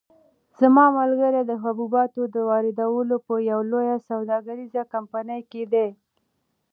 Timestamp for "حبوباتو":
1.63-2.21